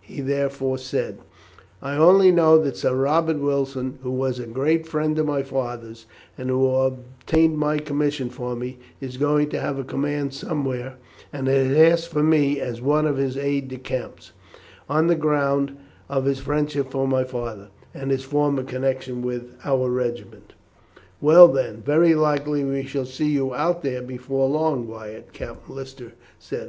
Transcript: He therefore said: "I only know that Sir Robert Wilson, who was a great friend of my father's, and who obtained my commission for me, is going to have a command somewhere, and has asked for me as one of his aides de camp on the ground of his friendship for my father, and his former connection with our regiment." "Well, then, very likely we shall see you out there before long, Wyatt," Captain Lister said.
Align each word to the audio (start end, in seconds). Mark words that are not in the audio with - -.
He 0.00 0.20
therefore 0.22 0.78
said: 0.78 1.18
"I 1.80 1.94
only 1.96 2.32
know 2.32 2.58
that 2.58 2.76
Sir 2.76 2.96
Robert 2.96 3.38
Wilson, 3.38 4.00
who 4.02 4.10
was 4.10 4.40
a 4.40 4.46
great 4.46 4.88
friend 4.88 5.16
of 5.20 5.26
my 5.26 5.44
father's, 5.44 6.06
and 6.36 6.48
who 6.50 6.66
obtained 6.66 7.58
my 7.58 7.78
commission 7.78 8.28
for 8.28 8.56
me, 8.56 8.80
is 9.00 9.18
going 9.18 9.50
to 9.50 9.60
have 9.60 9.78
a 9.78 9.84
command 9.84 10.34
somewhere, 10.34 10.94
and 11.32 11.46
has 11.46 11.70
asked 11.76 12.08
for 12.08 12.24
me 12.24 12.58
as 12.58 12.82
one 12.82 13.06
of 13.06 13.18
his 13.18 13.36
aides 13.36 13.68
de 13.68 13.76
camp 13.78 14.18
on 14.88 15.06
the 15.06 15.14
ground 15.14 15.76
of 16.08 16.24
his 16.24 16.40
friendship 16.40 16.90
for 16.90 17.06
my 17.06 17.22
father, 17.22 17.68
and 17.94 18.10
his 18.10 18.24
former 18.24 18.64
connection 18.64 19.22
with 19.22 19.56
our 19.64 19.88
regiment." 19.88 20.54
"Well, 21.20 21.46
then, 21.46 21.82
very 21.86 22.16
likely 22.16 22.64
we 22.64 22.82
shall 22.82 23.06
see 23.06 23.30
you 23.30 23.54
out 23.54 23.84
there 23.84 24.02
before 24.02 24.48
long, 24.48 24.88
Wyatt," 24.88 25.32
Captain 25.32 25.72
Lister 25.72 26.14
said. 26.40 26.62